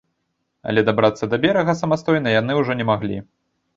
[0.71, 3.25] Але дабрацца да берага самастойна яны ўжо не маглі.